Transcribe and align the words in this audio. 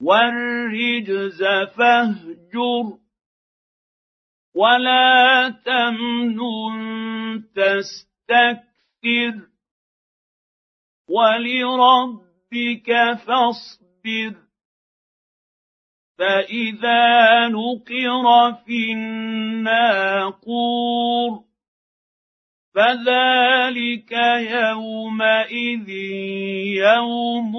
والرجز 0.00 1.42
فاهجر 1.76 2.98
ولا 4.54 5.48
تمنن 5.64 7.42
تستكثر 7.54 9.34
ولربك 11.08 12.90
فاصبر 13.26 14.34
فإذا 16.18 17.48
نقر 17.48 18.54
في 18.64 18.92
الناقور 18.92 20.36
فذلك 22.74 24.12
يومئذ 24.50 25.88
يوم 26.76 27.54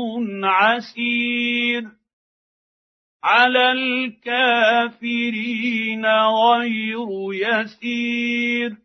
عسير 0.46 1.97
على 3.24 3.72
الكافرين 3.72 4.96
غير 6.06 7.08
يسير 7.34 8.78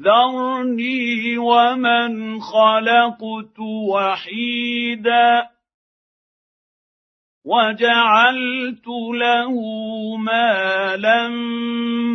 ذرني 0.00 1.38
ومن 1.38 2.40
خلقت 2.40 3.58
وحيدا 3.90 5.52
وجعلت 7.44 8.86
له 9.14 9.52
مالا 10.16 11.28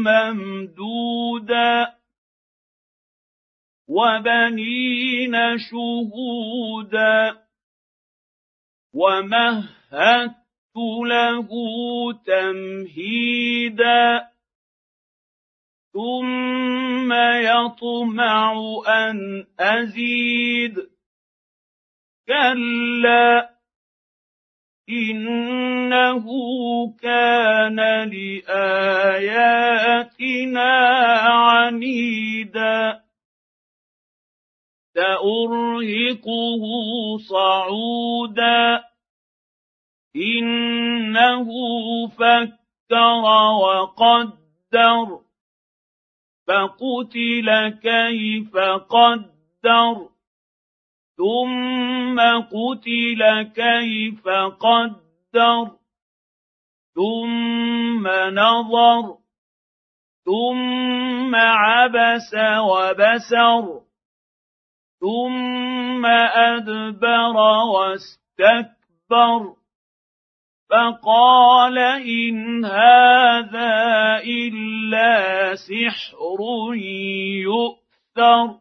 ممدودا 0.08 1.94
وبنين 3.88 5.36
شهودا 5.58 7.38
ومهدت 8.94 10.47
له 11.08 11.48
تمهيدا 12.26 13.58
ثم 15.94 17.14
يطمع 17.14 18.54
أن 18.88 19.46
أزيد. 19.60 20.90
كلا 22.28 23.50
إنه 24.90 26.26
كان 27.02 27.76
لآياتنا 28.10 29.08
عنيدا. 31.18 33.02
سأرهقه 34.96 36.64
صعودا. 37.30 38.87
إنه 40.18 41.48
فكر 42.08 43.26
وقدر 43.62 45.20
فقتل 46.48 47.70
كيف 47.70 48.58
قدر 48.90 50.10
ثم 51.18 52.20
قتل 52.40 53.42
كيف 53.42 54.28
قدر 54.60 55.72
ثم 56.96 58.08
نظر 58.34 59.18
ثم 60.26 61.36
عبس 61.36 62.34
وبسر 62.60 63.82
ثم 65.00 66.06
أدبر 66.06 67.38
واستكبر. 67.76 69.42
فقال 70.70 71.78
إن 71.78 72.66
هذا 72.66 74.22
إلا 74.24 75.56
سحر 75.56 76.40
يؤثر. 77.44 78.60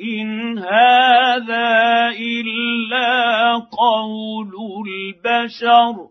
إن 0.00 0.58
هذا 0.58 2.08
إلا 2.08 3.52
قول 3.54 4.52
البشر. 4.88 6.08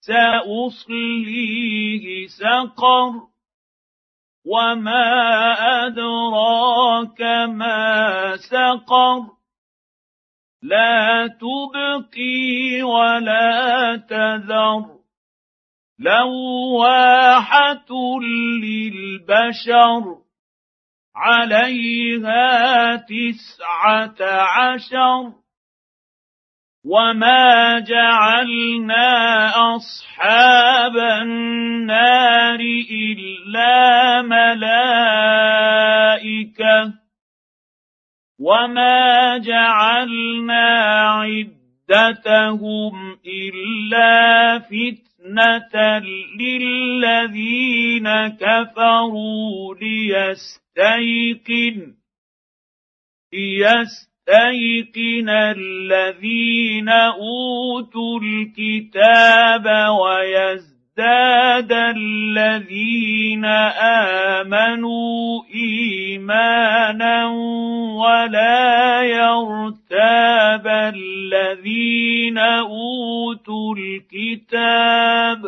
سأصليه 0.00 1.46
سقر. 2.26 3.12
وما 4.46 5.06
أدراك 5.86 7.20
ما 7.48 8.36
سقر. 8.36 9.41
لا 10.62 11.26
تبقي 11.26 12.82
ولا 12.82 13.96
تذر. 13.96 14.84
لواحة 15.98 17.86
للبشر 18.62 20.02
عليها 21.16 22.96
تسعة 22.96 24.16
عشر. 24.30 25.32
وما 26.84 27.78
جعلنا 27.78 29.48
أصحاب 29.76 30.96
النار 30.96 32.60
إلا 32.90 34.22
ملائكة. 34.22 34.62
وما 38.42 39.38
جعلنا 39.38 40.66
عدتهم 41.90 42.94
الا 43.26 44.58
فتنه 44.58 45.98
للذين 46.38 48.08
كفروا 48.28 49.74
ليستيقن 49.74 50.52
ليستيقن 50.72 51.94
يستيقن 54.22 55.28
الذين 55.28 56.88
اوتوا 56.88 58.20
الكتاب 58.20 59.66
ويزداد 60.98 61.72
الذين 61.72 63.44
امنوا 64.34 65.42
ايمانا 65.54 67.26
ولا 67.96 69.02
يرتاب 69.02 70.66
الذين 70.66 72.38
اوتوا 72.38 73.74
الكتاب 73.74 75.44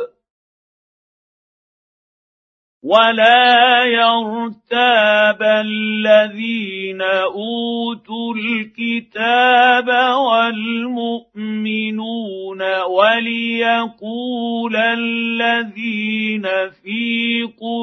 ولا 2.84 3.84
يرتاب 3.84 5.42
الذين 5.42 7.02
اوتوا 7.02 8.34
الكتاب 8.34 9.88
والمؤمنون 10.28 11.82
وليقول 12.82 14.76
الذين 14.76 16.42
في 16.82 17.42
قلوبهم 17.60 17.73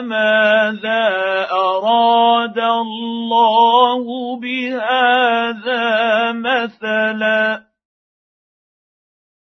ماذا 0.00 1.08
أراد 1.50 2.58
الله 2.58 4.04
بهذا 4.40 6.32
مثلا 6.32 7.64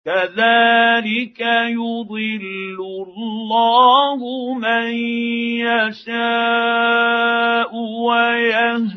كذلك 0.05 1.39
يضل 1.69 2.79
الله 2.79 4.19
من 4.53 4.87
يشاء 5.63 7.03
ويهدي 7.75 8.92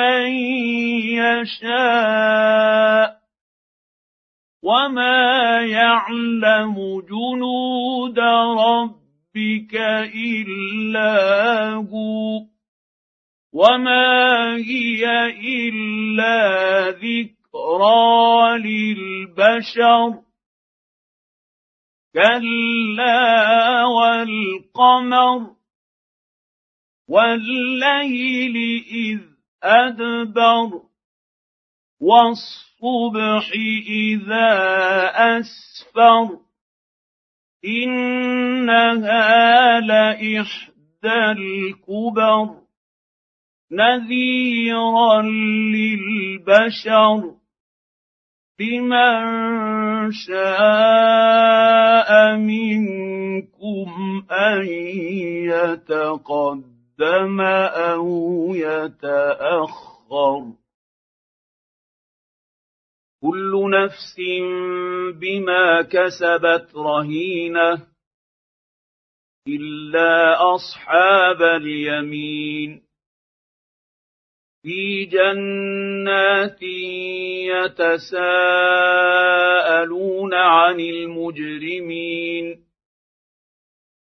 من 0.00 0.32
يشاء 1.20 3.20
وما 4.62 5.60
يعلم 5.62 6.74
جنود 7.00 8.18
ربك 8.58 9.74
إلا 10.14 11.14
هو 11.74 12.40
وما 13.52 14.56
هي 14.56 15.26
إلا 15.68 16.38
ذكرى 16.90 18.58
للبشر 18.58 20.22
كلا 22.14 23.84
والقمر 23.84 25.50
والليل 27.08 28.56
إذ 28.86 29.39
أدبر. 29.62 30.80
والصبح 32.00 33.50
إذا 33.88 34.52
أسفر. 35.14 36.38
إنها 37.64 39.80
لإحدى 39.80 41.32
الكبر. 41.32 42.48
نذيرا 43.72 45.22
للبشر. 45.72 47.34
لمن 48.60 50.12
شاء 50.12 52.36
منكم 52.36 54.22
أن 54.30 54.66
يتقدم. 55.44 56.79
أو 57.02 58.54
يتأخر. 58.54 60.52
كل 63.22 63.70
نفس 63.70 64.16
بما 65.14 65.82
كسبت 65.82 66.76
رهينة 66.76 67.86
إلا 69.48 70.36
أصحاب 70.54 71.42
اليمين. 71.42 72.82
في 74.62 75.04
جنات 75.04 76.62
يتساءلون 76.62 78.14
عن 80.34 80.80
المجرمين. 80.80 82.69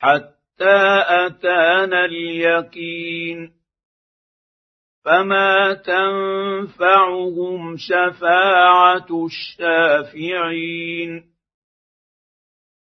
حتى 0.00 1.04
اتانا 1.08 2.04
اليقين 2.04 3.52
فما 5.04 5.74
تنفعهم 5.74 7.76
شفاعه 7.76 9.06
الشافعين 9.26 11.24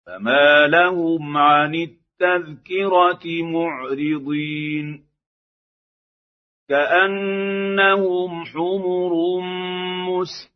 فما 0.07 0.67
لهم 0.67 1.37
عن 1.37 1.75
التذكره 1.75 3.43
معرضين 3.43 5.05
كانهم 6.69 8.45
حمر 8.45 9.41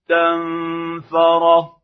مستنفره 0.04 1.83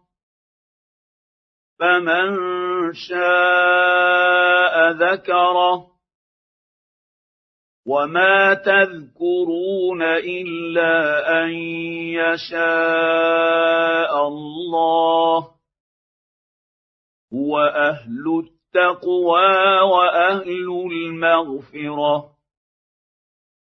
فمن 1.81 2.29
شاء 2.93 4.91
ذكره 4.91 5.87
وما 7.85 8.53
تذكرون 8.53 10.01
إلا 10.03 10.93
أن 11.43 11.49
يشاء 12.21 13.07
الله 14.27 15.47
هو 17.33 17.59
أهل 17.59 18.43
التقوى 18.45 19.79
وأهل 19.81 20.87
المغفرة 20.91 22.40